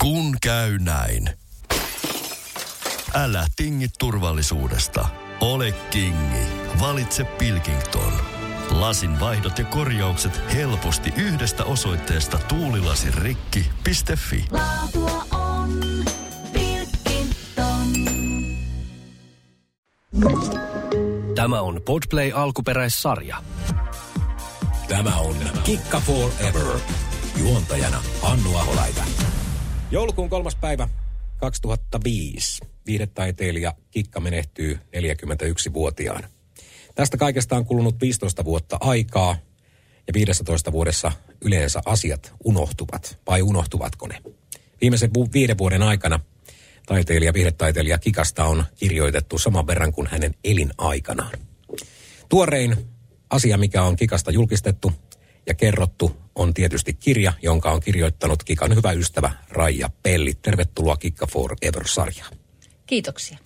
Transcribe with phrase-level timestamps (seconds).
[0.00, 1.30] Kun käy näin.
[3.14, 5.08] Älä tingi turvallisuudesta.
[5.40, 6.46] Ole kingi.
[6.80, 8.12] Valitse Pilkington.
[8.70, 14.44] Lasin vaihdot ja korjaukset helposti yhdestä osoitteesta tuulilasirikki.fi.
[14.50, 15.80] Laatua on
[16.52, 17.86] Pilkington.
[21.34, 23.36] Tämä on Podplay alkuperäissarja.
[24.88, 26.78] Tämä on Kikka Forever.
[27.36, 29.02] Juontajana Hannu Aholaita.
[29.92, 30.88] Joulukuun kolmas päivä
[31.36, 32.62] 2005.
[32.86, 36.28] Viihdetaiteilija Kikka menehtyy 41-vuotiaana.
[36.94, 39.36] Tästä kaikesta on kulunut 15 vuotta aikaa
[40.06, 43.18] ja 15 vuodessa yleensä asiat unohtuvat.
[43.26, 44.22] Vai unohtuvatko ne?
[44.80, 46.20] Viimeisen viiden vuoden aikana
[46.86, 51.38] taiteilija, viihdetaiteilija Kikasta on kirjoitettu saman verran kuin hänen elinaikanaan.
[52.28, 52.76] Tuorein
[53.30, 54.92] asia, mikä on Kikasta julkistettu
[55.46, 60.34] ja kerrottu, on tietysti kirja, jonka on kirjoittanut Kikan hyvä ystävä Raija Pelli.
[60.34, 62.32] Tervetuloa Kikka Forever-sarjaan.
[62.86, 63.38] Kiitoksia.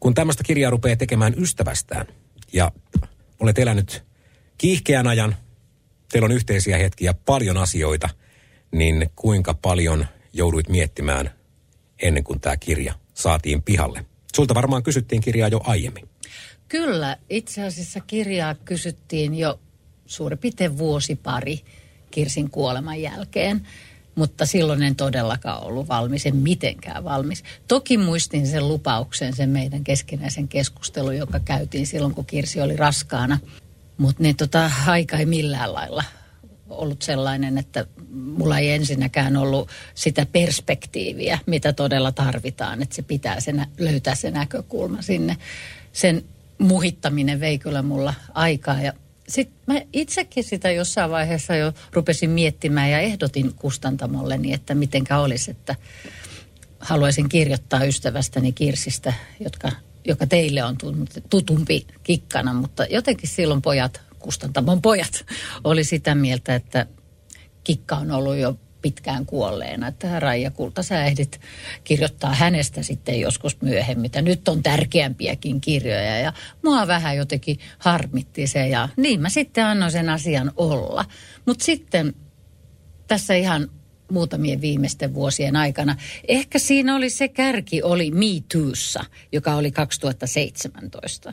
[0.00, 2.06] Kun tämmöistä kirjaa rupeaa tekemään ystävästään
[2.52, 2.72] ja
[3.40, 4.04] olet elänyt
[4.58, 5.36] kiihkeän ajan,
[6.12, 8.08] teillä on yhteisiä hetkiä, paljon asioita,
[8.72, 11.30] niin kuinka paljon jouduit miettimään
[12.02, 14.04] ennen kuin tämä kirja saatiin pihalle?
[14.36, 16.08] Sulta varmaan kysyttiin kirjaa jo aiemmin.
[16.68, 19.60] Kyllä, itse asiassa kirjaa kysyttiin jo
[20.06, 21.60] suurin piirtein vuosi pari
[22.10, 23.66] Kirsin kuoleman jälkeen.
[24.14, 27.44] Mutta silloin en todellakaan ollut valmis, en mitenkään valmis.
[27.68, 33.38] Toki muistin sen lupauksen, sen meidän keskinäisen keskustelun, joka käytiin silloin, kun Kirsi oli raskaana.
[33.98, 36.04] Mutta niin tota, aika ei millään lailla
[36.68, 43.40] ollut sellainen, että mulla ei ensinnäkään ollut sitä perspektiiviä, mitä todella tarvitaan, että se pitää
[43.40, 45.36] se nä- löytää se näkökulma sinne.
[45.92, 46.24] Sen
[46.58, 48.92] muhittaminen vei kyllä mulla aikaa ja
[49.28, 55.50] sitten mä itsekin sitä jossain vaiheessa jo rupesin miettimään ja ehdotin kustantamolleni, että mitenkä olisi,
[55.50, 55.76] että
[56.80, 59.72] haluaisin kirjoittaa ystävästäni Kirsistä, jotka,
[60.04, 60.76] joka teille on
[61.30, 65.26] tutumpi kikkana, mutta jotenkin silloin pojat, kustantamon pojat,
[65.64, 66.86] oli sitä mieltä, että
[67.64, 69.88] kikka on ollut jo pitkään kuolleena.
[69.88, 71.40] Että Raija Kulta, sä ehdit
[71.84, 74.10] kirjoittaa hänestä sitten joskus myöhemmin.
[74.14, 76.32] Ja nyt on tärkeämpiäkin kirjoja ja
[76.62, 81.04] mua vähän jotenkin harmitti se ja niin mä sitten annoin sen asian olla.
[81.46, 82.14] Mutta sitten
[83.06, 83.70] tässä ihan
[84.12, 85.96] muutamien viimeisten vuosien aikana.
[86.28, 91.32] Ehkä siinä oli se kärki, oli Me Toossa, joka oli 2017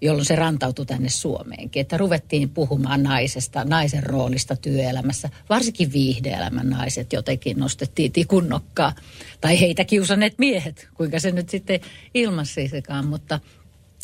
[0.00, 5.30] jolloin se rantautui tänne Suomeenkin, että ruvettiin puhumaan naisesta, naisen roolista työelämässä.
[5.48, 8.92] Varsinkin viihdeelämän naiset jotenkin nostettiin tikunnokkaa.
[9.40, 11.80] Tai heitä kiusanneet miehet, kuinka se nyt sitten
[12.14, 13.40] ilmassiisikaan, mutta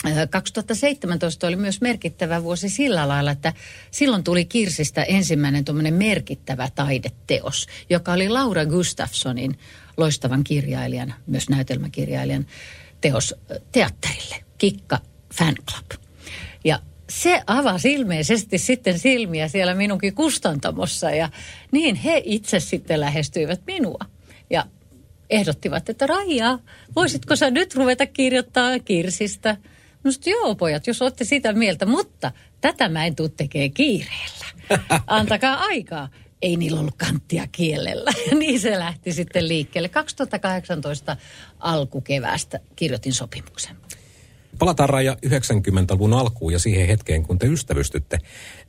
[0.07, 3.53] äh, 2017 oli myös merkittävä vuosi sillä lailla, että
[3.91, 9.59] silloin tuli Kirsistä ensimmäinen tuommoinen merkittävä taideteos, joka oli Laura Gustafssonin
[9.97, 12.47] loistavan kirjailijan, myös näytelmäkirjailijan
[13.01, 13.35] teos
[13.73, 14.37] teatterille.
[14.59, 14.99] Kikka
[15.39, 16.03] Fan Club.
[16.65, 16.79] Ja
[17.11, 21.29] se avasi ilmeisesti sitten silmiä siellä minunkin kustantamossa ja
[21.73, 23.99] niin he itse sitten lähestyivät minua.
[24.51, 24.65] Ja
[25.31, 26.59] ehdottivat, että Raija,
[26.97, 29.57] voisitko sä nyt ruveta kirjoittaa Kirsistä?
[30.11, 34.47] Sit, joo pojat, jos olette sitä mieltä, mutta tätä mä en tuu tekemään kiireellä.
[35.07, 36.09] Antakaa aikaa.
[36.43, 38.11] Ei niillä ollut kanttia kielellä.
[38.39, 39.89] niin se lähti sitten liikkeelle.
[39.89, 41.17] 2018
[41.59, 43.77] alkukeväästä kirjoitin sopimuksen.
[44.59, 48.19] Palataan Raija 90-luvun alkuun ja siihen hetkeen, kun te ystävystytte.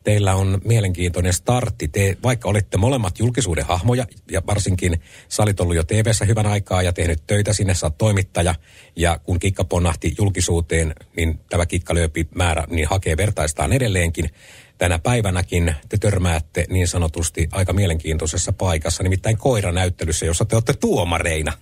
[0.03, 1.87] Teillä on mielenkiintoinen startti.
[1.87, 6.81] Te, vaikka olette molemmat julkisuuden hahmoja, ja varsinkin sä olit ollut jo tv hyvän aikaa
[6.81, 8.55] ja tehnyt töitä sinne, sä toimittaja.
[8.95, 14.29] Ja kun kikka ponnahti julkisuuteen, niin tämä kikkalööpi määrä niin hakee vertaistaan edelleenkin.
[14.77, 21.53] Tänä päivänäkin te törmäätte niin sanotusti aika mielenkiintoisessa paikassa, nimittäin koiranäyttelyssä, jossa te olette tuomareina.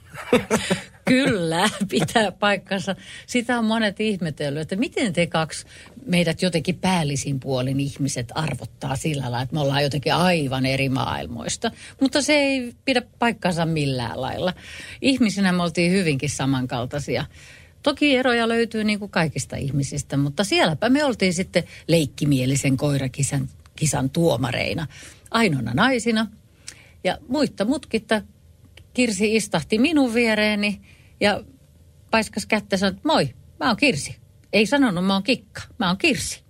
[1.06, 2.96] Kyllä, pitää paikkansa.
[3.28, 5.66] Sitä on monet ihmetellyt, että miten te kaksi
[6.06, 11.72] meidät jotenkin päällisin puolin ihmiset arvottaa sillä lailla, että me ollaan jotenkin aivan eri maailmoista.
[12.02, 14.54] Mutta se ei pidä paikkansa millään lailla.
[15.02, 17.26] Ihmisinä me oltiin hyvinkin samankaltaisia.
[17.84, 24.10] Toki eroja löytyy niin kuin kaikista ihmisistä, mutta sielläpä me oltiin sitten leikkimielisen koirakisan kisan
[24.10, 24.88] tuomareina.
[25.32, 26.28] Ainoana naisina.
[27.04, 28.22] Ja muitta mutkitta
[28.96, 30.82] Kirsi istahti minun viereeni
[31.20, 31.44] ja
[32.12, 34.16] paiskas kättä sanoi, että moi, mä oon Kirsi.
[34.54, 36.44] Ei sanonut, mä oon Kikka, mä oon Kirsi.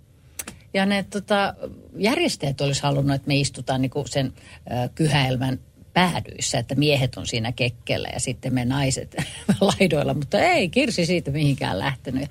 [0.74, 1.54] Ja ne tota,
[1.96, 4.32] järjestäjät olisi halunnut, että me istutaan niinku sen
[4.72, 5.58] äh, kyhäelmän
[5.92, 9.16] päädyissä, että miehet on siinä kekkellä ja sitten me naiset
[9.60, 12.22] laidoilla, mutta ei Kirsi siitä mihinkään lähtenyt.
[12.22, 12.28] Ja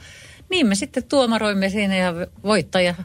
[0.50, 2.96] niin me sitten tuomaroimme siinä ja voittaja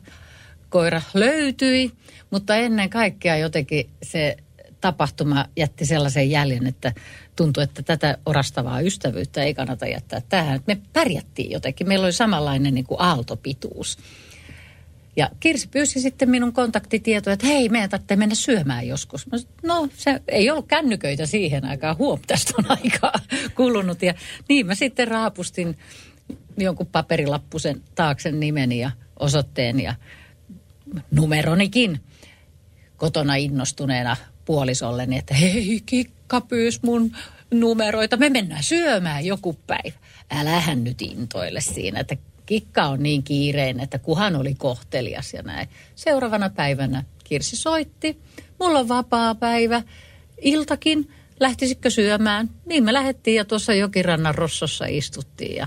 [0.68, 1.92] koira löytyi,
[2.30, 4.36] mutta ennen kaikkea jotenkin se
[4.80, 6.92] tapahtuma jätti sellaisen jäljen, että
[7.40, 10.60] tuntui, että tätä orastavaa ystävyyttä ei kannata jättää tähän.
[10.66, 11.88] Me pärjättiin jotenkin.
[11.88, 13.98] Meillä oli samanlainen niin kuin aaltopituus.
[15.16, 19.26] Ja Kirsi pyysi sitten minun kontaktitietoja, että hei, meidän tarvitsee mennä syömään joskus.
[19.26, 21.98] Mä sanoin, no, se ei ollut kännyköitä siihen aikaan.
[21.98, 23.14] Huom, tästä on aikaa
[23.54, 24.02] kulunut.
[24.02, 24.14] Ja
[24.48, 25.78] niin mä sitten raapustin
[26.58, 29.94] jonkun paperilappusen taakse nimeni ja osoitteen ja
[31.10, 32.00] numeronikin
[32.96, 35.82] kotona innostuneena puolisolleni, että hei,
[36.30, 37.12] Kikka pyys mun
[37.50, 39.98] numeroita, me mennään syömään joku päivä.
[40.30, 42.16] Älähän nyt intoille siinä, että
[42.46, 45.68] Kikka on niin kiireinen, että kuhan oli kohtelias ja näin.
[45.94, 48.20] Seuraavana päivänä Kirsi soitti,
[48.60, 49.82] mulla on vapaa päivä,
[50.40, 51.10] iltakin,
[51.40, 52.50] lähtisitkö syömään?
[52.66, 55.66] Niin me lähdettiin ja tuossa Jokirannan rossossa istuttiin ja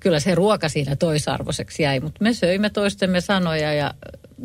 [0.00, 3.94] kyllä se ruoka siinä toisarvoiseksi jäi, mutta me söimme toistemme sanoja ja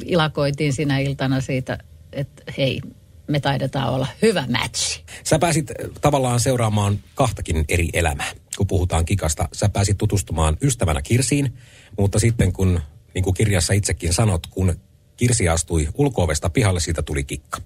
[0.06, 1.78] ilakoitiin siinä iltana siitä,
[2.14, 2.82] että hei,
[3.28, 5.04] me taidetaan olla hyvä matchi.
[5.24, 9.50] Sä pääsit äh, tavallaan seuraamaan kahtakin eri elämää, kun puhutaan kikasta.
[9.54, 11.58] Sä pääsit tutustumaan ystävänä Kirsiin,
[11.98, 12.82] mutta sitten kun,
[13.14, 14.76] niin kuin kirjassa itsekin sanot, kun
[15.18, 17.62] Kirsi astui ulko pihalle, siitä tuli kikka.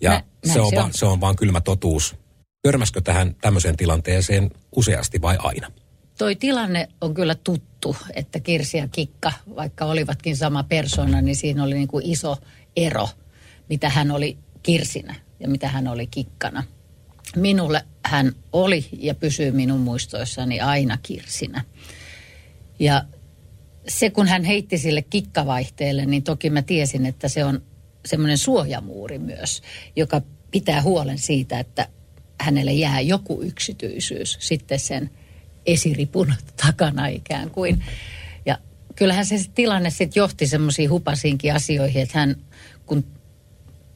[0.00, 0.90] Ja Nä- se, on se on.
[0.94, 2.16] se on vaan kylmä totuus.
[2.62, 5.72] Törmäskö tähän tämmöiseen tilanteeseen useasti vai aina?
[6.18, 11.64] Toi tilanne on kyllä tuttu, että Kirsi ja Kikka, vaikka olivatkin sama persona, niin siinä
[11.64, 12.36] oli niin kuin iso
[12.76, 13.08] ero,
[13.70, 16.64] mitä hän oli Kirsinä ja mitä hän oli Kikkana.
[17.36, 21.64] Minulle hän oli ja pysyy minun muistoissani aina Kirsinä.
[22.78, 23.04] Ja
[23.88, 27.62] se, kun hän heitti sille kikkavaihteelle, niin toki mä tiesin, että se on
[28.06, 29.62] semmoinen suojamuuri myös,
[29.96, 31.88] joka pitää huolen siitä, että
[32.40, 35.10] hänelle jää joku yksityisyys sitten sen
[35.66, 36.34] esiripun
[36.66, 37.84] takana ikään kuin.
[38.46, 38.58] Ja
[38.96, 42.36] kyllähän se tilanne sitten johti semmoisiin hupasiinkin asioihin, että hän,
[42.86, 43.04] kun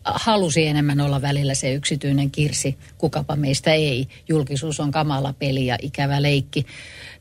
[0.04, 4.08] halusi enemmän olla välillä se yksityinen kirsi, kukapa meistä ei.
[4.28, 6.66] Julkisuus on kamala peli ja ikävä leikki.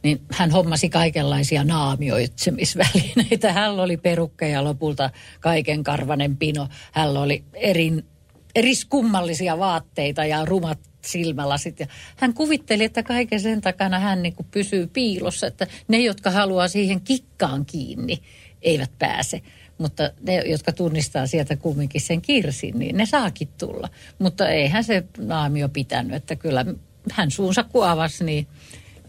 [0.04, 3.54] Niin hän hommasi kaikenlaisia naamioitsemisvälineitä.
[3.54, 5.10] Hänellä oli perukkeja lopulta
[5.40, 6.68] kaiken karvanen pino.
[6.92, 8.06] Hänellä oli erin,
[8.56, 11.80] eriskummallisia vaatteita ja rumat silmälasit.
[11.80, 16.32] Ja hän kuvitteli, että kaiken sen takana hän niin kuin pysyy piilossa, että ne, jotka
[16.32, 18.20] haluaa siihen kikkaan kiinni,
[18.62, 19.42] eivät pääse.
[19.84, 23.90] Mutta ne, jotka tunnistaa sieltä kumminkin sen kirsin, niin ne saakin tulla.
[24.20, 26.66] Mutta eihän se naamio pitänyt, että kyllä
[27.12, 28.48] hän suunsa kun avasi niin,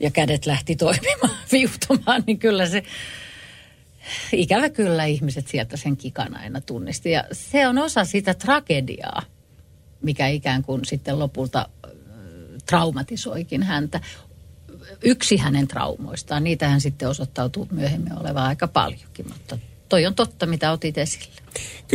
[0.01, 2.83] ja kädet lähti toimimaan, viuhtumaan, niin kyllä se,
[4.33, 7.11] ikävä kyllä ihmiset sieltä sen kikan aina tunnisti.
[7.11, 9.23] Ja se on osa sitä tragediaa,
[10.03, 11.69] mikä ikään kuin sitten lopulta
[12.67, 14.01] traumatisoikin häntä.
[15.03, 19.59] Yksi hänen traumoistaan, niitähän sitten osoittautuu myöhemmin olevan aika paljonkin, mutta
[19.89, 21.27] toi on totta, mitä otit esille.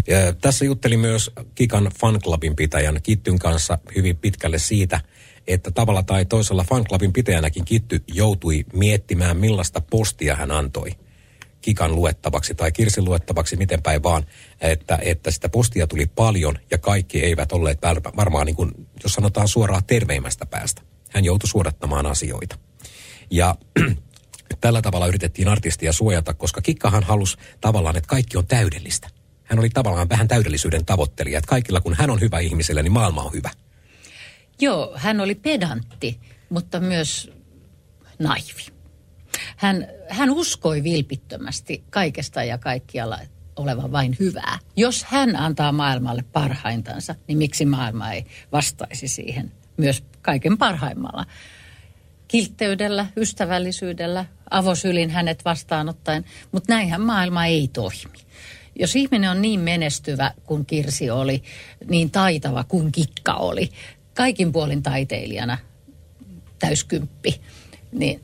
[0.07, 5.01] Ja Tässä juttelin myös Kikan fanclubin pitäjän Kittyn kanssa hyvin pitkälle siitä,
[5.47, 10.91] että tavalla tai toisella fanclubin pitäjänäkin Kitty joutui miettimään, millaista postia hän antoi
[11.61, 14.25] Kikan luettavaksi tai Kirsin luettavaksi, miten päin vaan,
[14.61, 17.79] että, että sitä postia tuli paljon ja kaikki eivät olleet
[18.15, 18.71] varmaan niin kuin,
[19.03, 20.81] jos sanotaan suoraan terveimmästä päästä.
[21.09, 22.57] Hän joutui suodattamaan asioita.
[23.31, 23.55] Ja
[24.61, 29.07] tällä tavalla yritettiin artistia suojata, koska Kikkahan halusi tavallaan, että kaikki on täydellistä.
[29.43, 33.23] Hän oli tavallaan vähän täydellisyyden tavoittelija, että kaikilla kun hän on hyvä ihmiselle, niin maailma
[33.23, 33.49] on hyvä.
[34.61, 36.19] Joo, hän oli pedantti,
[36.49, 37.31] mutta myös
[38.19, 38.65] naivi.
[39.57, 43.19] Hän, hän uskoi vilpittömästi kaikesta ja kaikkialla
[43.55, 44.59] olevan vain hyvää.
[44.75, 51.25] Jos hän antaa maailmalle parhaintansa, niin miksi maailma ei vastaisi siihen myös kaiken parhaimmalla?
[52.29, 58.19] Kiltteydellä, ystävällisyydellä, avosylin hänet vastaanottaen, mutta näinhän maailma ei toimi.
[58.75, 61.43] Jos ihminen on niin menestyvä kuin Kirsi oli,
[61.89, 63.69] niin taitava kuin Kikka oli,
[64.13, 65.57] kaikin puolin taiteilijana,
[66.59, 67.41] täyskymppi,
[67.91, 68.21] niin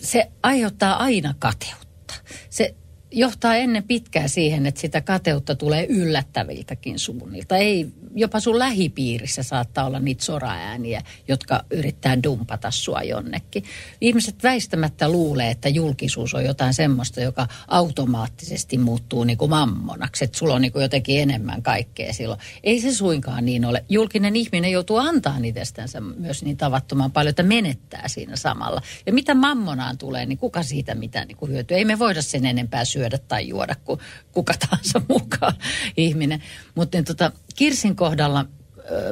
[0.00, 2.14] se aiheuttaa aina kateutta.
[2.50, 2.74] Se
[3.16, 7.56] johtaa ennen pitkää siihen, että sitä kateutta tulee yllättäviltäkin suunnilta.
[7.56, 13.64] Ei, jopa sun lähipiirissä saattaa olla niitä soraääniä, jotka yrittää dumpata sua jonnekin.
[14.00, 20.24] Ihmiset väistämättä luulee, että julkisuus on jotain semmoista, joka automaattisesti muuttuu niin kuin mammonaksi.
[20.24, 22.40] Että sulla on niin kuin jotenkin enemmän kaikkea silloin.
[22.64, 23.84] Ei se suinkaan niin ole.
[23.88, 28.82] Julkinen ihminen joutuu antaa itsestänsä myös niin tavattoman paljon, että menettää siinä samalla.
[29.06, 31.76] Ja mitä mammonaan tulee, niin kuka siitä mitään niin kuin hyötyy?
[31.76, 34.00] Ei me voida sen enempää syödä tai juoda kuin
[34.32, 35.54] kuka tahansa mukaan
[35.96, 36.42] ihminen.
[36.74, 38.46] Mutta niin tota, Kirsin kohdalla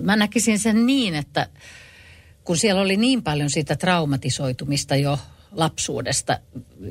[0.00, 1.48] mä näkisin sen niin, että
[2.44, 5.18] kun siellä oli niin paljon sitä traumatisoitumista jo
[5.52, 6.38] lapsuudesta,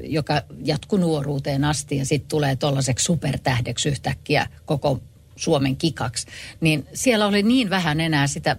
[0.03, 4.99] joka jatkuu nuoruuteen asti ja sitten tulee tuollaiseksi supertähdeksi yhtäkkiä koko
[5.35, 6.27] Suomen kikaksi,
[6.61, 8.57] niin siellä oli niin vähän enää sitä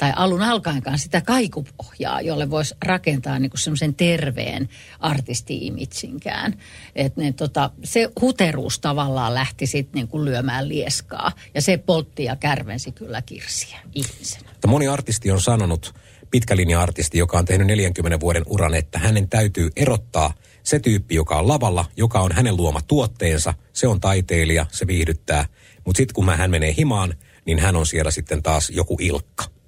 [0.00, 4.68] tai alun alkaenkaan sitä kaikupohjaa, jolle voisi rakentaa niin kuin semmoisen terveen
[5.00, 6.58] artisti-imitsinkään.
[6.96, 12.24] Et ne, tota, se huteruus tavallaan lähti sitten niin kuin lyömään lieskaa ja se poltti
[12.24, 14.50] ja kärvensi kyllä kirsiä ihmisenä.
[14.66, 15.94] Moni artisti on sanonut,
[16.30, 21.48] pitkälinja-artisti, joka on tehnyt 40 vuoden uran, että hänen täytyy erottaa se tyyppi, joka on
[21.48, 25.46] lavalla, joka on hänen luoma tuotteensa, se on taiteilija, se viihdyttää.
[25.84, 27.14] Mutta sitten kun hän menee himaan,
[27.44, 29.59] niin hän on siellä sitten taas joku ilkka.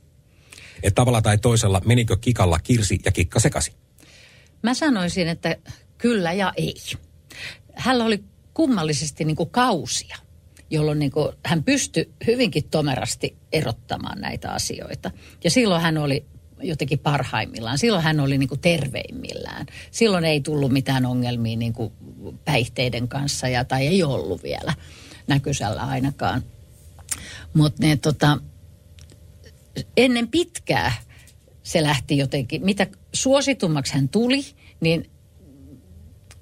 [0.83, 3.73] Että tavalla tai toisella menikö kikalla kirsi ja kikka sekasi?
[4.63, 5.57] Mä sanoisin, että
[5.99, 6.75] kyllä ja ei.
[7.75, 8.25] Hänellä oli
[8.55, 10.17] kummallisesti niin kuin kausia,
[10.71, 15.11] jolloin niin kuin hän pystyi hyvinkin tomerasti erottamaan näitä asioita.
[15.45, 16.27] Ja silloin hän oli
[16.63, 17.79] jotenkin parhaimmillaan.
[17.79, 19.67] Silloin hän oli niin kuin terveimmillään.
[19.91, 21.93] Silloin ei tullut mitään ongelmia niin kuin
[22.45, 24.75] päihteiden kanssa, ja, tai ei ollut vielä
[25.27, 26.43] näkysällä ainakaan.
[27.55, 28.39] Mutta tota,
[29.97, 30.93] ennen pitkää
[31.63, 34.45] se lähti jotenkin, mitä suositummaksi hän tuli,
[34.81, 35.11] niin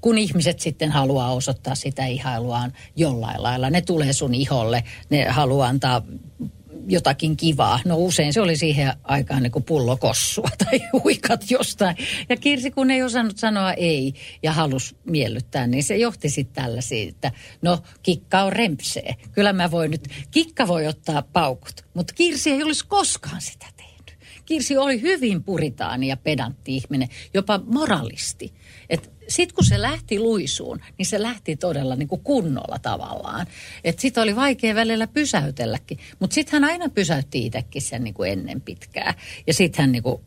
[0.01, 5.69] kun ihmiset sitten haluaa osoittaa sitä ihailuaan jollain lailla, ne tulee sun iholle, ne haluaa
[5.69, 6.03] antaa
[6.89, 7.81] jotakin kivaa.
[7.85, 11.97] No usein se oli siihen aikaan niin kuin pullokossua tai huikat jostain.
[12.29, 17.09] Ja Kirsi kun ei osannut sanoa ei ja halus miellyttää, niin se johti sitten tällaisiin,
[17.09, 17.33] että
[17.63, 19.15] no kikka on rempsee.
[19.33, 24.19] Kyllä mä voin nyt, kikka voi ottaa paukut, mutta Kirsi ei olisi koskaan sitä tehnyt.
[24.47, 28.55] Kirsi oli hyvin puritaani ja pedantti ihminen, jopa moralisti.
[29.31, 33.47] Sitten kun se lähti luisuun, niin se lähti todella niin kuin kunnolla tavallaan.
[33.85, 35.99] Että sitten oli vaikea välillä pysäytelläkin.
[36.19, 39.15] Mutta sitten hän aina pysäytti itsekin sen niin kuin ennen pitkää.
[39.47, 40.21] Ja sitten hän niin kuin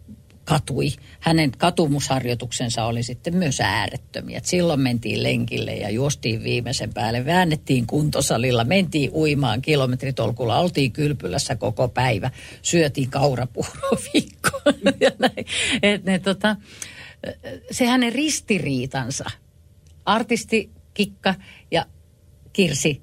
[0.45, 0.88] katui.
[1.19, 4.38] Hänen katumusharjoituksensa oli sitten myös äärettömiä.
[4.38, 11.55] Et silloin mentiin lenkille ja juostiin viimeisen päälle, väännettiin kuntosalilla, mentiin uimaan kilometritolkulla, oltiin kylpylässä
[11.55, 12.31] koko päivä,
[12.62, 15.45] syötiin kaurapuuroa viikkoon ja näin.
[15.83, 16.55] Et ne, tota,
[17.72, 19.25] se hänen ristiriitansa,
[20.06, 21.36] artisti Kikka
[21.72, 21.86] ja
[22.53, 23.01] Kirsi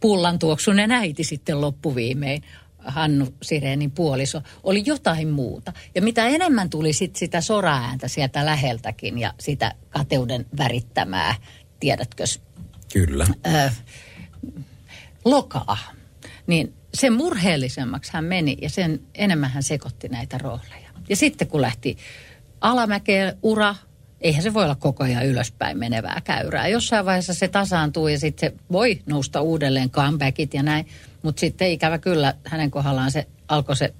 [0.00, 2.42] pullan tuoksunen äiti sitten loppuviimein,
[2.78, 5.72] Hannu Sireenin puoliso, oli jotain muuta.
[5.94, 11.34] Ja mitä enemmän tuli sit sitä soraääntä sieltä läheltäkin ja sitä kateuden värittämää,
[11.80, 12.24] tiedätkö?
[12.92, 13.26] Kyllä.
[13.46, 13.70] Ö,
[15.24, 15.78] lokaa.
[16.46, 20.90] Niin sen murheellisemmaksi hän meni ja sen enemmän hän sekoitti näitä rooleja.
[21.08, 21.96] Ja sitten kun lähti
[22.60, 23.74] alamäkeen ura,
[24.20, 26.68] eihän se voi olla koko ajan ylöspäin menevää käyrää.
[26.68, 30.86] Jossain vaiheessa se tasaantuu ja sitten se voi nousta uudelleen comebackit ja näin.
[31.22, 33.94] Mutta sitten ikävä kyllä hänen kohdallaan se alkoi se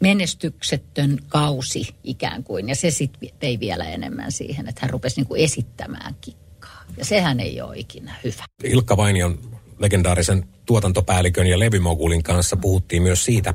[0.00, 2.68] menestyksettön kausi ikään kuin.
[2.68, 6.84] Ja se sitten vei vielä enemmän siihen, että hän rupesi niinku esittämään kikkaa.
[6.96, 8.44] Ja sehän ei ole ikinä hyvä.
[8.64, 9.38] Ilkka Vainion
[9.78, 13.54] legendaarisen tuotantopäällikön ja levymogulin kanssa puhuttiin myös siitä,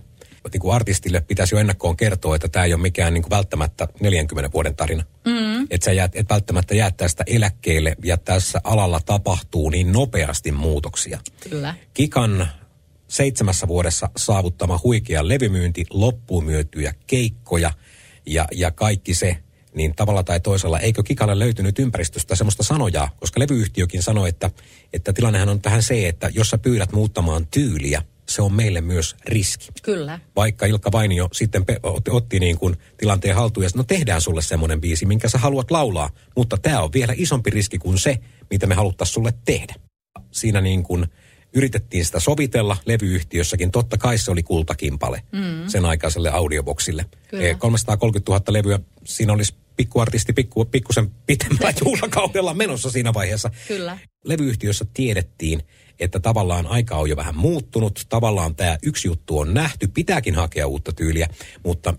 [0.53, 3.87] niin kuin artistille pitäisi jo ennakkoon kertoa, että tämä ei ole mikään niin kuin välttämättä
[3.99, 5.03] 40 vuoden tarina.
[5.25, 5.67] Mm.
[5.69, 11.19] Että sä jäät, et välttämättä jää tästä eläkkeelle ja tässä alalla tapahtuu niin nopeasti muutoksia.
[11.49, 11.75] Kyllä.
[11.93, 12.47] Kikan
[13.07, 17.71] seitsemässä vuodessa saavuttama huikea levymyynti, loppuun myötyjä keikkoja
[18.25, 19.37] ja, ja kaikki se,
[19.75, 24.51] niin tavalla tai toisella, eikö Kikalle löytynyt ympäristöstä semmoista sanojaa, koska levyyhtiökin sanoi, että,
[24.93, 29.15] että tilannehan on tähän se, että jos sä pyydät muuttamaan tyyliä, se on meille myös
[29.25, 29.67] riski.
[29.83, 30.19] Kyllä.
[30.35, 34.21] Vaikka Ilkka Vainio sitten pe- otti, otti niin kuin tilanteen haltuun ja sanoi, no tehdään
[34.21, 38.17] sulle semmoinen biisi, minkä sä haluat laulaa, mutta tämä on vielä isompi riski kuin se,
[38.51, 39.75] mitä me haluttaisiin sulle tehdä.
[40.31, 41.05] Siinä niin kuin
[41.53, 43.71] yritettiin sitä sovitella levyyhtiössäkin.
[43.71, 45.67] Totta kai se oli kultakimpale mm.
[45.67, 47.05] sen aikaiselle audioboksille.
[47.27, 47.55] Kyllä.
[47.55, 53.51] 330 000 levyä, siinä olisi pikkuartisti pikku, pikkusen pitempään juhlakaudella menossa siinä vaiheessa.
[53.67, 53.97] Kyllä.
[54.25, 55.63] Levyyhtiössä tiedettiin,
[55.99, 60.67] että tavallaan aika on jo vähän muuttunut, tavallaan tämä yksi juttu on nähty, pitääkin hakea
[60.67, 61.27] uutta tyyliä,
[61.63, 61.93] mutta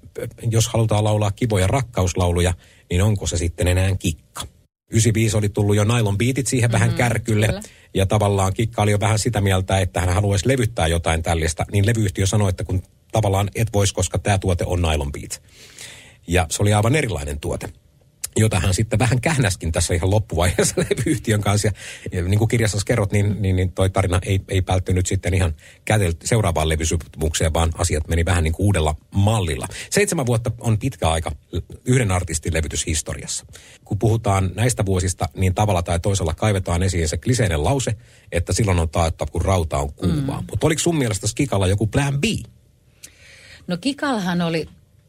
[0.50, 2.54] jos halutaan laulaa kivoja rakkauslauluja,
[2.90, 4.46] niin onko se sitten enää kikka?
[4.90, 7.46] 95 oli tullut jo Nylon Beatit siihen vähän kärkylle.
[7.46, 7.60] Kyllä.
[7.94, 11.66] Ja tavallaan Kikka oli jo vähän sitä mieltä, että hän haluaisi levyttää jotain tällaista.
[11.72, 15.42] Niin levyyhtiö sanoi, että kun tavallaan et voisi, koska tämä tuote on Nylon Beat.
[16.26, 17.68] Ja se oli aivan erilainen tuote
[18.38, 21.68] jota hän sitten vähän kähnäskin tässä ihan loppuvaiheessa levyyhtiön kanssa.
[21.68, 21.73] Ja,
[22.12, 25.54] ja niin kuin kirjassa kerrot, niin, niin, niin toi tarina ei, ei välttynyt sitten ihan
[25.85, 29.66] kätel seuraavaan levysopimukseen, vaan asiat meni vähän niin kuin uudella mallilla.
[29.90, 31.30] Seitsemän vuotta on pitkä aika
[31.85, 33.47] yhden artistin levytyshistoriassa.
[33.85, 37.97] Kun puhutaan näistä vuosista, niin tavalla tai toisella kaivetaan esiin se kliseinen lause,
[38.33, 40.40] että silloin on taetta, kun rauta on kuuvaa.
[40.40, 40.47] Mm.
[40.50, 42.25] Mutta oliko sun mielestä Skikalla joku plan B?
[43.66, 44.68] No Kikallahan oli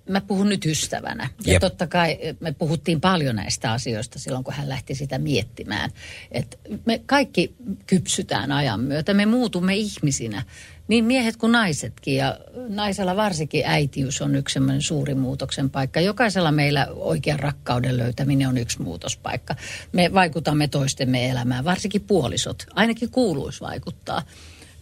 [0.09, 1.29] mä puhun nyt ystävänä.
[1.45, 1.61] Ja Jep.
[1.61, 5.91] totta kai me puhuttiin paljon näistä asioista silloin, kun hän lähti sitä miettimään.
[6.31, 7.55] Et me kaikki
[7.87, 10.43] kypsytään ajan myötä, me muutumme ihmisinä.
[10.87, 12.39] Niin miehet kuin naisetkin ja
[12.69, 16.01] naisella varsinkin äitiys on yksi semmoinen suuri muutoksen paikka.
[16.01, 19.55] Jokaisella meillä oikean rakkauden löytäminen on yksi muutospaikka.
[19.91, 22.65] Me vaikutamme toistemme elämään, varsinkin puolisot.
[22.75, 24.21] Ainakin kuuluisi vaikuttaa.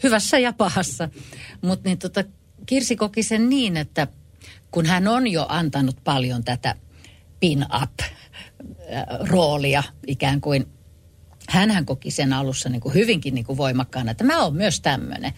[0.04, 1.10] Hyvässä ja pahassa.
[1.62, 2.24] Mutta niin tota,
[2.66, 4.08] Kirsi koki sen niin, että
[4.78, 6.76] kun hän on jo antanut paljon tätä
[7.40, 8.24] pin-up-roolia
[10.08, 10.68] ikään kuin,
[11.50, 15.34] hänhän koki sen alussa niin kuin hyvinkin niin kuin voimakkaana, että mä oon myös tämmöinen.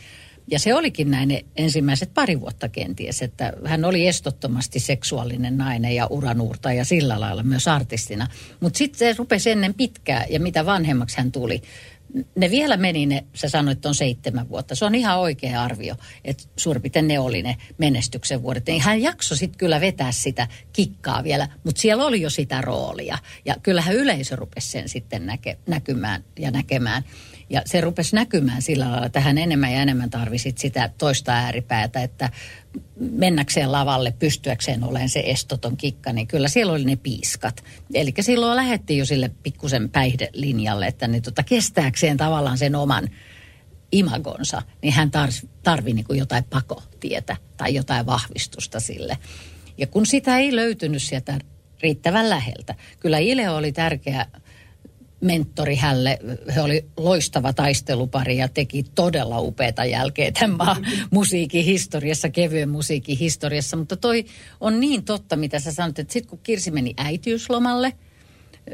[0.48, 6.08] Ja se olikin näin ensimmäiset pari vuotta kenties, että hän oli estottomasti seksuaalinen nainen ja
[6.10, 8.27] uranuurta ja sillä lailla myös artistina.
[8.60, 11.62] Mutta sitten se rupesi ennen pitkää ja mitä vanhemmaksi hän tuli,
[12.36, 14.75] ne vielä meni ne, sä sanoit, että on seitsemän vuotta.
[14.75, 18.66] Se on ihan oikea arvio, että suurin piirtein ne oli ne menestyksen vuodet.
[18.68, 23.18] Niin hän jaksoi sitten kyllä vetää sitä kikkaa vielä, mutta siellä oli jo sitä roolia.
[23.46, 27.04] Ja kyllähän yleisö rupesi sen sitten näke, näkymään ja näkemään.
[27.50, 32.03] Ja se rupesi näkymään sillä lailla, että hän enemmän ja enemmän tarvisi sitä toista ääripäätä,
[32.03, 32.29] että
[33.00, 37.63] mennäkseen lavalle, pystyäkseen olemaan se estoton kikka, niin kyllä siellä oli ne piiskat.
[37.94, 43.10] Eli silloin lähettiin jo sille pikkusen päihdelinjalle, että ne tota, kestääkseen tavallaan sen oman
[43.91, 45.12] imagonsa, niin hän
[45.63, 49.18] tarvi niin jotain pakotietä tai jotain vahvistusta sille.
[49.77, 51.39] Ja kun sitä ei löytynyt sieltä
[51.82, 54.25] riittävän läheltä, kyllä Ile oli tärkeä
[55.21, 56.19] mentori hälle.
[56.55, 63.17] He oli loistava taistelupari ja teki todella upeata jälkeä tämän maan musiikin historiassa, kevyen musiikin
[63.17, 63.77] historiassa.
[63.77, 64.25] Mutta toi
[64.59, 67.93] on niin totta, mitä sä sanoit, että sitten kun Kirsi meni äitiyslomalle,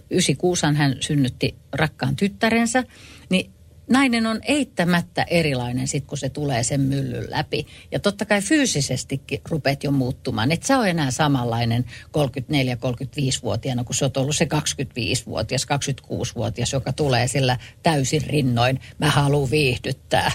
[0.10, 2.84] 96 hän synnytti rakkaan tyttärensä,
[3.30, 3.52] niin
[3.90, 7.68] nainen on eittämättä erilainen sit, kun se tulee sen myllyn läpi.
[7.92, 10.52] Ja totta kai fyysisestikin rupeat jo muuttumaan.
[10.52, 17.28] Et sä ole enää samanlainen 34-35-vuotiaana, kun sä oot ollut se 25-vuotias, 26-vuotias, joka tulee
[17.28, 18.80] sillä täysin rinnoin.
[19.00, 20.32] Mä haluan viihdyttää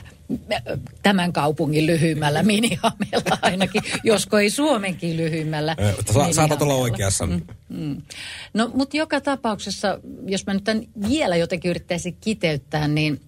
[1.03, 5.77] tämän kaupungin lyhyimmällä minihamella ainakin, josko ei Suomenkin lyhyimmällä
[6.13, 7.27] sa- saatat olla oikeassa.
[7.69, 8.03] Mm.
[8.55, 13.21] No, mutta joka tapauksessa, jos mä nyt tämän vielä jotenkin yrittäisin kiteyttää, niin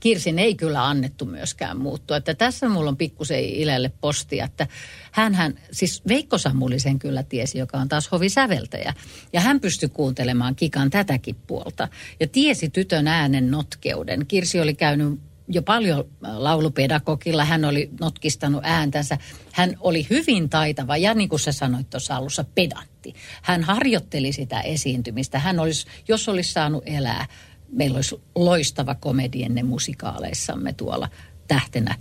[0.00, 2.16] Kirsin ei kyllä annettu myöskään muuttua.
[2.16, 4.66] Että tässä mulla on pikkusen Ilelle postia, että
[5.12, 8.94] hän, siis Veikko Samuli sen kyllä tiesi, joka on taas hovisäveltäjä.
[9.32, 11.88] Ja hän pystyi kuuntelemaan Kikan tätäkin puolta.
[12.20, 14.26] Ja tiesi tytön äänen notkeuden.
[14.26, 19.18] Kirsi oli käynyt jo paljon laulupedagogilla, hän oli notkistanut ääntänsä.
[19.52, 23.14] Hän oli hyvin taitava ja niin kuin sä sanoit tuossa alussa, pedantti.
[23.42, 25.38] Hän harjoitteli sitä esiintymistä.
[25.38, 27.26] Hän olisi, jos olisi saanut elää,
[27.72, 31.08] meillä olisi loistava komedienne musikaaleissamme tuolla
[31.48, 31.94] tähtenä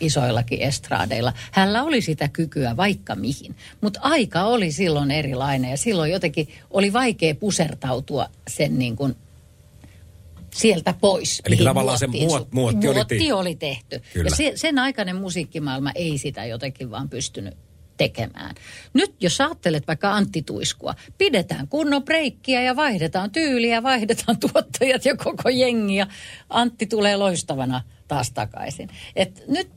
[0.00, 1.32] isoillakin estraadeilla.
[1.50, 6.92] Hänellä oli sitä kykyä vaikka mihin, mutta aika oli silloin erilainen ja silloin jotenkin oli
[6.92, 9.16] vaikea pusertautua sen niin kuin
[10.54, 11.42] sieltä pois.
[11.46, 14.02] Eli tavallaan se muot- su- muotti oli muotti ti- oli tehty.
[14.12, 14.26] Kyllä.
[14.30, 17.54] Ja se, sen aikainen musiikkimaailma ei sitä jotenkin vaan pystynyt
[18.00, 18.54] tekemään.
[18.94, 25.16] Nyt jos ajattelet vaikka Antti Tuiskua, pidetään kunnon breikkiä ja vaihdetaan tyyliä, vaihdetaan tuottajat ja
[25.16, 26.06] koko jengi ja
[26.50, 28.88] Antti tulee loistavana taas takaisin.
[29.16, 29.68] Et nyt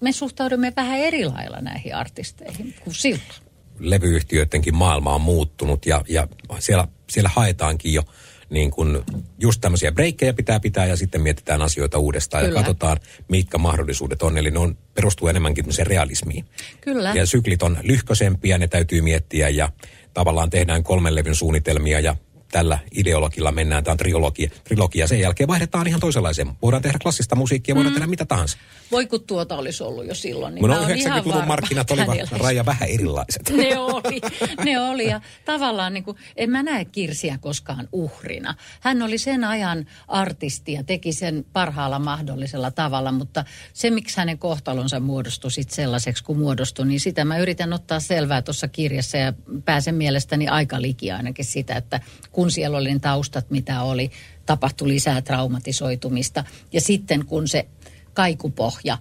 [0.00, 3.40] me suhtaudumme vähän eri lailla näihin artisteihin kuin silloin.
[3.78, 8.02] levyyhtiöidenkin maailma on muuttunut ja, ja siellä, siellä haetaankin jo
[8.50, 9.02] niin kuin
[9.38, 12.58] just tämmöisiä breikkejä pitää pitää ja sitten mietitään asioita uudestaan Kyllä.
[12.58, 12.96] ja katsotaan,
[13.28, 14.38] mitkä mahdollisuudet on.
[14.38, 16.44] Eli ne on, perustuu enemmänkin tämmöiseen realismiin.
[16.80, 17.12] Kyllä.
[17.14, 19.72] Ja syklit on lyhkösempiä, ne täytyy miettiä ja
[20.14, 22.16] tavallaan tehdään kolmen levyn suunnitelmia ja
[22.52, 25.06] tällä ideologilla mennään, tämä on trilogia, trilogia.
[25.06, 26.52] Sen jälkeen vaihdetaan ihan toisenlaiseen.
[26.62, 28.58] Voidaan tehdä klassista musiikkia, voidaan tehdä mitä tahansa.
[28.90, 30.54] Voi kun tuota olisi ollut jo silloin.
[30.54, 33.50] Niin ihan 90-luvun varma, markkinat olivat raja vähän erilaiset.
[33.50, 34.20] Ne oli,
[34.64, 38.54] ne oli ja tavallaan niin kuin, en mä näe Kirsiä koskaan uhrina.
[38.80, 44.38] Hän oli sen ajan artisti ja teki sen parhaalla mahdollisella tavalla, mutta se miksi hänen
[44.38, 49.32] kohtalonsa muodostui sit sellaiseksi kuin muodostui, niin sitä mä yritän ottaa selvää tuossa kirjassa ja
[49.64, 52.00] pääsen mielestäni aika liki ainakin sitä, että
[52.32, 54.10] kun siellä oli ne taustat mitä oli,
[54.46, 57.68] tapahtui lisää traumatisoitumista ja sitten kun se
[58.14, 58.98] kaikupohja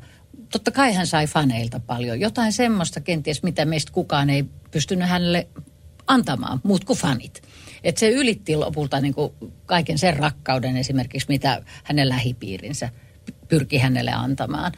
[0.52, 2.20] totta kai hän sai faneilta paljon.
[2.20, 5.48] Jotain semmoista kenties, mitä meistä kukaan ei pystynyt hänelle
[6.08, 7.42] antamaan, muut kuin fanit.
[7.84, 9.34] Että se ylitti lopulta niin kuin
[9.66, 12.90] kaiken sen rakkauden esimerkiksi, mitä hänen lähipiirinsä
[13.48, 14.72] pyrki hänelle antamaan.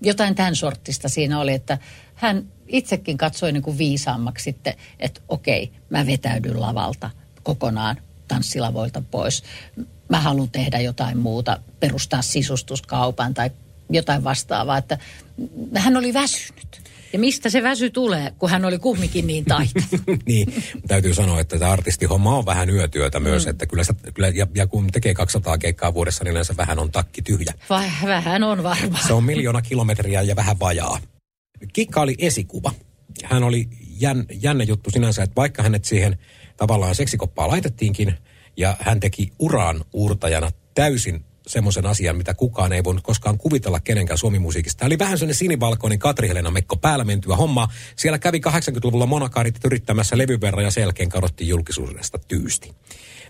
[0.00, 1.78] Jotain tämän sorttista siinä oli, että
[2.14, 7.10] hän itsekin katsoi niin kuin viisaammaksi sitten, että okei, mä vetäydyn lavalta
[7.42, 7.96] kokonaan
[8.28, 9.42] tanssilavoilta pois.
[10.08, 13.50] Mä haluan tehdä jotain muuta, perustaa sisustuskaupan tai
[13.90, 14.98] jotain vastaavaa, että
[15.74, 16.84] hän oli väsynyt.
[17.12, 19.86] Ja mistä se väsy tulee, kun hän oli kumminkin niin taitava.
[20.26, 23.50] niin, täytyy sanoa, että tämä artistihomma on vähän yötyötä myös, mm.
[23.50, 26.90] että kyllä, sitä, kyllä ja, ja, kun tekee 200 keikkaa vuodessa, niin yleensä vähän on
[26.90, 27.54] takki tyhjä.
[27.70, 29.06] Vai, vähän on varmaan.
[29.06, 30.98] Se on miljoona kilometriä ja vähän vajaa.
[31.72, 32.72] Kikka oli esikuva.
[33.24, 36.18] Hän oli jän, jännä juttu sinänsä, että vaikka hänet siihen
[36.56, 38.14] tavallaan seksikoppaa laitettiinkin,
[38.56, 44.18] ja hän teki uraan uurtajana täysin semmoisen asian, mitä kukaan ei voinut koskaan kuvitella kenenkään
[44.18, 44.78] suomimusiikista.
[44.78, 47.68] Tämä oli vähän sellainen sinibalkonin Katri-Helena Mekko päällä mentyä homma.
[47.96, 52.74] Siellä kävi 80-luvulla monakaarit yrittämässä levyverran ja selkeän kadottiin julkisuudesta tyysti.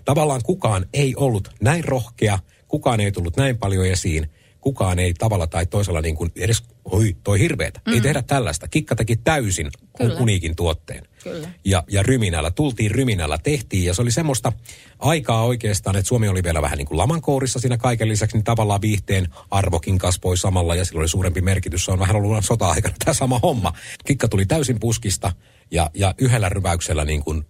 [0.05, 4.29] Tavallaan kukaan ei ollut näin rohkea, kukaan ei tullut näin paljon esiin
[4.65, 7.81] kukaan ei tavalla tai toisella niin kuin edes, oi, toi hirveetä.
[7.87, 7.93] Mm.
[7.93, 8.67] Ei tehdä tällaista.
[8.67, 10.19] Kikka teki täysin Kyllä.
[10.19, 11.07] uniikin tuotteen.
[11.23, 11.49] Kyllä.
[11.65, 14.51] Ja, ja ryminällä, tultiin ryminällä, tehtiin ja se oli semmoista
[14.99, 18.81] aikaa oikeastaan, että Suomi oli vielä vähän niin kuin lamankourissa siinä kaiken lisäksi, niin tavallaan
[18.81, 21.85] viihteen arvokin kasvoi samalla ja sillä oli suurempi merkitys.
[21.85, 23.73] Se on vähän ollut sota-aikana tämä sama homma.
[24.05, 25.31] Kikka tuli täysin puskista
[25.71, 27.45] ja, ja yhdellä ryväyksellä niin kuin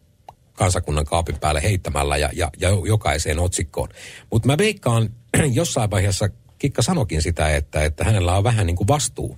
[0.53, 3.89] kansakunnan kaapin päälle heittämällä ja, ja, ja jokaiseen otsikkoon.
[4.31, 5.09] Mutta mä veikkaan
[5.53, 6.29] jossain vaiheessa
[6.65, 9.37] Kikka sanokin sitä, että, että hänellä on vähän niin kuin vastuu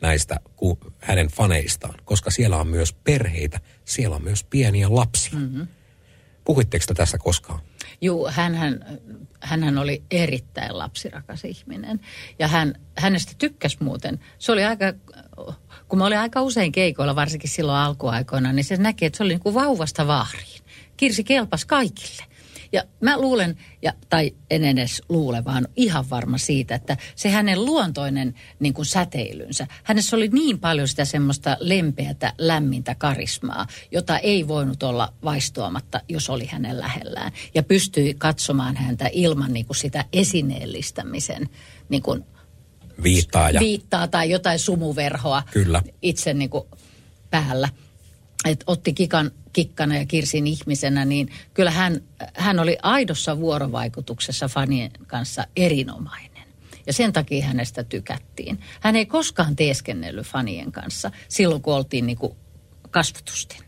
[0.00, 5.38] näistä kuin hänen faneistaan, koska siellä on myös perheitä, siellä on myös pieniä lapsia.
[5.38, 5.66] Mm-hmm.
[6.44, 7.60] Puhuitteko te tässä koskaan?
[8.00, 8.98] Joo, hänhän,
[9.40, 12.00] hänhän oli erittäin lapsirakas ihminen.
[12.38, 14.20] Ja hän, hänestä tykkäsi muuten.
[14.38, 14.92] Se oli aika,
[15.88, 19.32] kun mä olin aika usein keikoilla, varsinkin silloin alkuaikoina, niin se näki, että se oli
[19.32, 20.62] niin kuin vauvasta vaariin.
[20.96, 22.33] Kirsi kelpas kaikille.
[22.74, 27.64] Ja mä luulen, ja, tai en edes luule, vaan ihan varma siitä, että se hänen
[27.64, 34.48] luontoinen niin kuin säteilynsä, hänessä oli niin paljon sitä semmoista lempeätä, lämmintä karismaa, jota ei
[34.48, 37.32] voinut olla vaistoamatta, jos oli hänen lähellään.
[37.54, 41.48] Ja pystyi katsomaan häntä ilman niin kuin sitä esineellistämisen
[41.88, 42.24] niin kuin
[43.02, 43.60] viittaa, ja...
[43.60, 45.82] viittaa tai jotain sumuverhoa Kyllä.
[46.02, 46.64] itse niin kuin
[47.30, 47.68] päällä.
[48.44, 52.00] Et otti kikan kikkana ja Kirsin ihmisenä, niin kyllä hän,
[52.34, 56.48] hän oli aidossa vuorovaikutuksessa fanien kanssa erinomainen.
[56.86, 58.60] Ja sen takia hänestä tykättiin.
[58.80, 62.18] Hän ei koskaan teeskennellyt fanien kanssa silloin, kun oltiin niin
[62.90, 63.58] kasvatusten.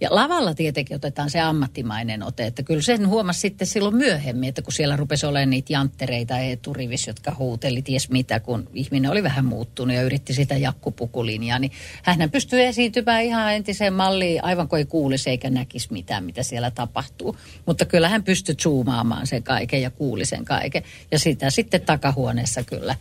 [0.00, 4.62] Ja lavalla tietenkin otetaan se ammattimainen ote, että kyllä sen huomasi sitten silloin myöhemmin, että
[4.62, 9.44] kun siellä rupesi olemaan niitä janttereita eturivis, jotka huuteli ties mitä, kun ihminen oli vähän
[9.44, 14.86] muuttunut ja yritti sitä jakkupukulinjaa, niin hän pystyi esiintymään ihan entiseen malliin, aivan kuin ei
[14.86, 17.36] kuulisi eikä näkisi mitään, mitä siellä tapahtuu.
[17.66, 20.82] Mutta kyllä hän pystyi zoomaamaan sen kaiken ja kuuli sen kaiken.
[21.10, 22.96] Ja sitä sitten takahuoneessa kyllä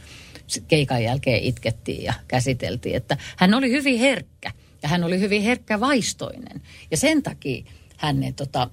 [0.68, 4.52] keikan jälkeen itkettiin ja käsiteltiin, että hän oli hyvin herkkä.
[4.84, 6.62] Ja hän oli hyvin herkkävaistoinen.
[6.92, 7.64] Ja sen takia
[7.98, 8.70] hän tota,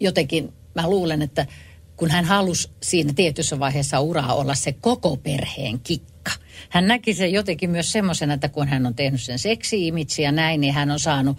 [0.00, 1.46] jotenkin, mä luulen, että
[1.96, 6.30] kun hän halusi siinä tietyssä vaiheessa uraa olla se koko perheen kikka.
[6.68, 10.60] Hän näki sen jotenkin myös semmoisena, että kun hän on tehnyt sen seksi ja näin,
[10.60, 11.38] niin hän on saanut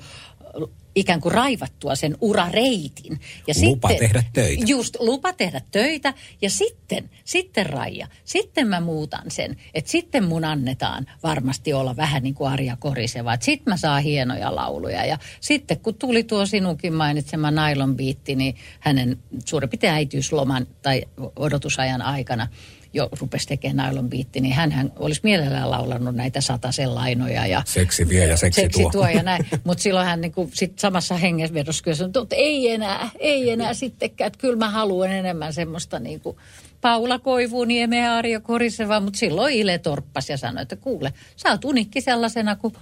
[0.96, 3.20] ikään kuin raivattua sen urareitin.
[3.48, 4.64] Ja lupa sitten, tehdä töitä.
[4.68, 6.14] Just, lupa tehdä töitä.
[6.42, 12.24] Ja sitten, sitten Raija, sitten mä muutan sen, että sitten mun annetaan varmasti olla vähän
[12.24, 13.34] niin kuin Arja Koriseva.
[13.34, 15.06] Että sitten mä saan hienoja lauluja.
[15.06, 21.04] Ja sitten kun tuli tuo sinunkin mainitsema Nailon biitti, niin hänen suurin piirtein äitiysloman tai
[21.36, 22.48] odotusajan aikana–
[22.94, 27.48] jo rupesi tekemään nailon biitti, niin hän olisi mielellään laulanut näitä satasen lainoja.
[27.48, 28.92] Ja seksi vie ja seksi, seksi tuo.
[28.92, 29.46] tuo ja näin.
[29.64, 34.28] Mutta silloin hän niin sit samassa hengesvedossa kyllä sanoi, että ei enää, ei enää sittenkään.
[34.28, 36.38] Että kyllä mä haluan enemmän semmoista niin kuin
[36.82, 41.66] Paula Koivuniemi ja Arjo Koriseva, mutta silloin Ile torppasi ja sanoi, että kuule, sä oot
[41.66, 42.74] unikki sellaisena kuin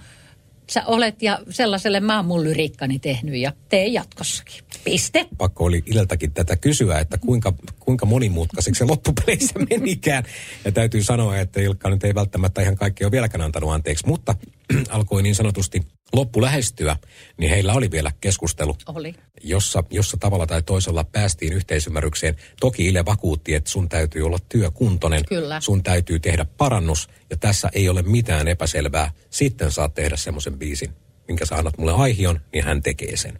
[0.70, 4.64] sä olet ja sellaiselle mä oon mun lyriikkani tehnyt ja tee jatkossakin.
[4.84, 5.26] Piste.
[5.38, 10.24] Pakko oli Iltakin tätä kysyä, että kuinka, kuinka monimutkaiseksi se loppupeleissä menikään.
[10.64, 14.34] Ja täytyy sanoa, että Ilkka nyt ei välttämättä ihan kaikki ole vieläkään antanut anteeksi, mutta
[14.88, 15.82] alkoi niin sanotusti
[16.12, 16.96] loppu lähestyä,
[17.36, 19.14] niin heillä oli vielä keskustelu, oli.
[19.42, 22.36] Jossa, jossa tavalla tai toisella päästiin yhteisymmärrykseen.
[22.60, 25.60] Toki Ile vakuutti, että sun täytyy olla työkuntoinen, Kyllä.
[25.60, 29.10] sun täytyy tehdä parannus, ja tässä ei ole mitään epäselvää.
[29.30, 30.92] Sitten saat tehdä semmoisen biisin,
[31.28, 33.38] minkä sä annat mulle aihion, niin hän tekee sen.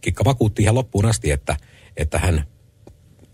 [0.00, 1.56] Kikka vakuutti ihan loppuun asti, että,
[1.96, 2.44] että hän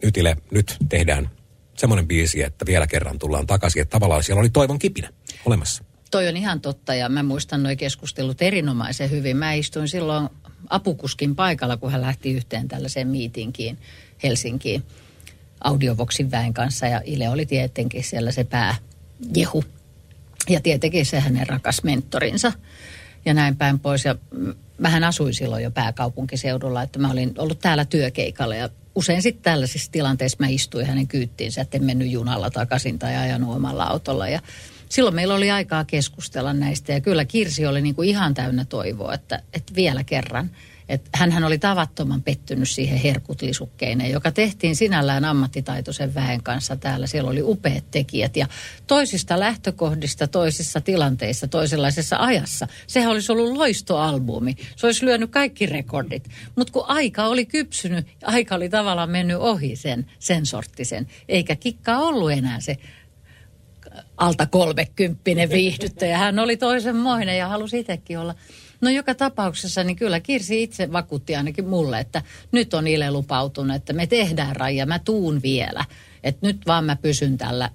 [0.03, 1.31] nyt Ile, nyt tehdään
[1.77, 3.83] semmoinen biisi, että vielä kerran tullaan takaisin.
[3.83, 5.13] Että tavallaan siellä oli toivon kipinä
[5.47, 5.85] olemassa.
[6.11, 9.37] Toi on ihan totta ja mä muistan nuo keskustelut erinomaisen hyvin.
[9.37, 10.29] Mä istuin silloin
[10.69, 13.79] apukuskin paikalla, kun hän lähti yhteen tällaiseen miitinkiin
[14.23, 14.83] Helsinkiin
[15.61, 16.87] Audiovoksin väen kanssa.
[16.87, 19.65] Ja Ile oli tietenkin siellä se pääjehu.
[20.49, 22.53] Ja tietenkin se hänen rakas mentorinsa
[23.25, 24.05] ja näin päin pois.
[24.05, 24.17] Ja
[24.79, 29.93] mähän asuin silloin jo pääkaupunkiseudulla, että mä olin ollut täällä työkeikalla ja usein sitten tällaisissa
[29.93, 34.29] tilanteissa mä istuin hänen kyyttiinsä, että en mennyt junalla takaisin tai ajanut omalla autolla.
[34.29, 34.41] Ja
[34.91, 39.15] silloin meillä oli aikaa keskustella näistä ja kyllä Kirsi oli niin kuin ihan täynnä toivoa,
[39.15, 40.51] että, että vielä kerran.
[40.89, 47.07] Että hänhän oli tavattoman pettynyt siihen herkutlisukkeineen, joka tehtiin sinällään ammattitaitoisen väen kanssa täällä.
[47.07, 48.47] Siellä oli upeat tekijät ja
[48.87, 52.69] toisista lähtökohdista, toisissa tilanteissa, toisenlaisessa ajassa.
[52.87, 54.57] Sehän olisi ollut loistoalbumi.
[54.77, 56.29] Se olisi lyönyt kaikki rekordit.
[56.57, 61.07] Mutta kun aika oli kypsynyt, aika oli tavallaan mennyt ohi sen, sen sorttisen.
[61.29, 62.77] Eikä kikka ollut enää se
[64.21, 66.19] alta kolmekymppinen viihdyttäjä.
[66.19, 68.35] Hän oli toisenmoinen ja halusi itsekin olla.
[68.81, 73.77] No joka tapauksessa niin kyllä Kirsi itse vakuutti ainakin mulle, että nyt on Ile lupautunut,
[73.77, 75.85] että me tehdään raja, mä tuun vielä.
[76.25, 77.71] Että nyt vaan mä pysyn tällä.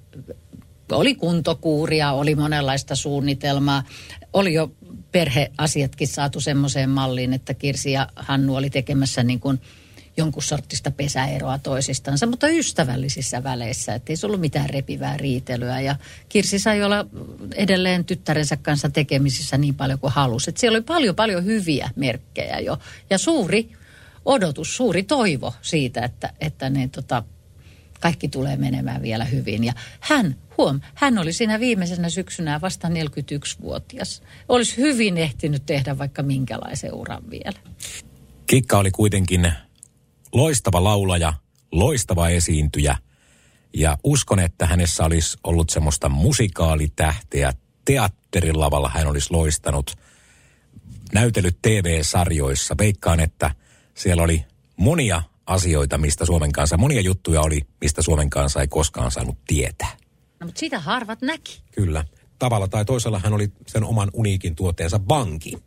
[0.92, 3.84] Oli kuntokuuria, oli monenlaista suunnitelmaa,
[4.34, 4.72] oli jo
[5.12, 9.62] perheasiatkin saatu semmoiseen malliin, että Kirsi ja Hannu oli tekemässä niin kuin–
[10.18, 15.82] jonkun sortista pesäeroa toisistansa, mutta ystävällisissä väleissä, että ei se ollut mitään repivää riitelyä.
[15.82, 15.96] Ja
[16.30, 17.06] Kirsi sai olla
[17.56, 20.50] edelleen tyttärensä kanssa tekemisissä niin paljon kuin halusi.
[20.50, 22.78] Että siellä oli paljon, paljon hyviä merkkejä jo.
[23.10, 23.70] Ja suuri
[24.26, 27.24] odotus, suuri toivo siitä, että, että ne tota,
[28.00, 29.64] kaikki tulee menemään vielä hyvin.
[29.64, 34.24] Ja hän, huom, hän oli siinä viimeisenä syksynä vasta 41-vuotias.
[34.50, 37.60] Olisi hyvin ehtinyt tehdä vaikka minkälaisen uran vielä.
[38.48, 39.54] Kikka oli kuitenkin
[40.36, 41.34] loistava laulaja,
[41.72, 42.98] loistava esiintyjä
[43.74, 47.54] ja uskon, että hänessä olisi ollut semmoista musikaalitähteä.
[47.86, 49.96] Teatterilavalla hän olisi loistanut,
[51.14, 52.76] näytellyt TV-sarjoissa.
[52.78, 53.52] Veikkaan, että
[53.94, 54.46] siellä oli
[54.78, 59.98] monia asioita, mistä Suomen kanssa, monia juttuja oli, mistä Suomen kanssa ei koskaan saanut tietää.
[60.40, 61.62] No, mutta sitä harvat näki.
[61.76, 62.06] Kyllä.
[62.40, 65.58] Tavalla tai toisella hän oli sen oman uniikin tuotteensa banki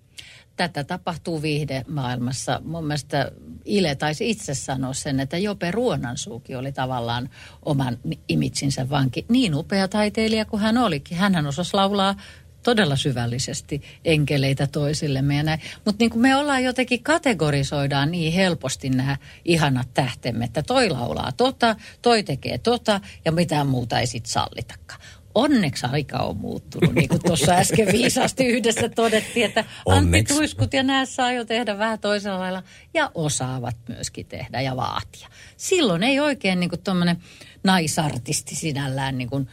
[0.58, 2.60] tätä tapahtuu viihdemaailmassa.
[2.64, 3.32] Mun mielestä
[3.64, 7.30] Ile taisi itse sanoa sen, että Jope Ruonansuuki oli tavallaan
[7.62, 9.26] oman imitsinsä vanki.
[9.28, 11.18] Niin upea taiteilija kuin hän olikin.
[11.18, 12.14] Hänhän osasi laulaa
[12.62, 15.60] todella syvällisesti enkeleitä toisillemme ja näin.
[15.84, 21.76] Mutta niin me ollaan jotenkin kategorisoidaan niin helposti nämä ihanat tähtemme, että toi laulaa tota,
[22.02, 25.00] toi tekee tota ja mitään muuta ei sitten sallitakaan
[25.38, 30.82] onneksi aika on muuttunut, niin kuin tuossa äsken viisaasti yhdessä todettiin, että Antti Tuiskut ja
[30.82, 32.62] nämä saa jo tehdä vähän toisella lailla
[32.94, 35.28] ja osaavat myöskin tehdä ja vaatia.
[35.56, 37.16] Silloin ei oikein niin kuin tuommoinen
[37.64, 39.48] naisartisti sinällään niin kuin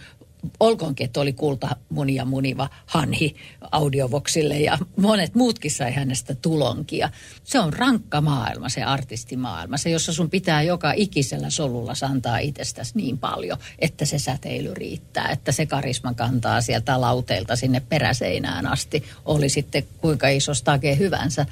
[0.60, 3.36] olkoonkin, että oli kulta munia muniva hanhi
[3.72, 7.10] audiovoksille ja monet muutkin sai hänestä tulonkia.
[7.44, 12.92] Se on rankka maailma, se artistimaailma, se jossa sun pitää joka ikisellä solulla antaa itsestäsi
[12.96, 19.04] niin paljon, että se säteily riittää, että se karisma kantaa sieltä lauteilta sinne peräseinään asti,
[19.26, 21.46] oli sitten kuinka iso stake hyvänsä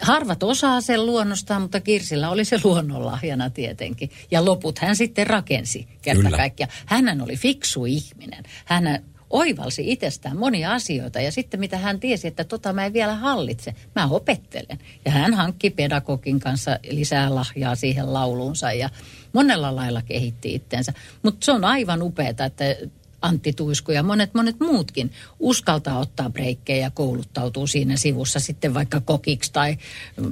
[0.00, 4.10] harvat osaa sen luonnostaan, mutta Kirsillä oli se luonnonlahjana tietenkin.
[4.30, 6.72] Ja loput hän sitten rakensi kerta kaikkiaan.
[6.86, 8.44] Hän oli fiksu ihminen.
[8.64, 13.14] Hän oivalsi itsestään monia asioita ja sitten mitä hän tiesi, että tota mä en vielä
[13.14, 14.78] hallitse, mä opettelen.
[15.04, 18.90] Ja hän hankki pedagogin kanssa lisää lahjaa siihen lauluunsa ja
[19.32, 20.92] monella lailla kehitti itsensä.
[21.22, 22.76] Mutta se on aivan upeaa, että
[23.24, 29.00] Antti Tuisku ja monet monet muutkin uskaltaa ottaa breikkejä ja kouluttautuu siinä sivussa sitten vaikka
[29.00, 29.76] kokiksi tai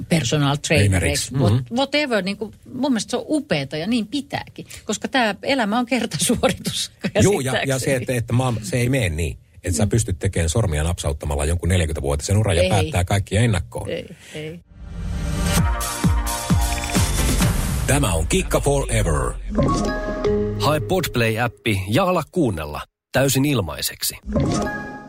[0.09, 1.33] personal traineriksi.
[1.33, 1.65] Mm-hmm.
[1.75, 5.85] Whatever, niin kuin, mun mielestä se on upeeta ja niin pitääkin, koska tämä elämä on
[5.85, 6.91] kertasuoritus.
[7.23, 9.37] Joo, ja, ja se, että, että maa, se ei mene niin.
[9.63, 13.89] Että sä pystyt tekemään sormia napsauttamalla jonkun 40-vuotisen uran ja päättää kaikkia ennakkoon.
[13.89, 14.59] Ei, ei.
[17.87, 19.33] Tämä on Kikka Forever.
[20.63, 24.17] Hae Podplay-appi ja ala kuunnella täysin ilmaiseksi.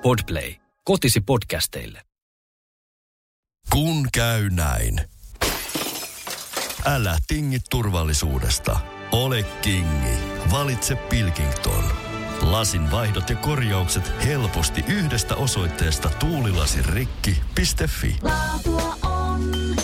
[0.03, 0.55] Podplay.
[0.85, 2.03] Kotisi podcasteille.
[3.73, 5.01] Kun käy näin.
[6.85, 8.81] Älä tingi turvallisuudesta.
[9.13, 10.19] Ole kingi.
[10.53, 11.85] Valitse Pilkington.
[12.41, 18.17] Lasin vaihdot ja korjaukset helposti yhdestä osoitteesta tuulilasirikki.fi.
[18.23, 19.75] Laatua on